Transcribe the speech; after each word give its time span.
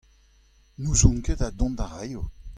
N'ouzon 0.79 1.21
ket 1.21 1.41
ha 1.43 1.51
dont 1.51 1.75
a 1.85 1.85
raio. 1.85 2.21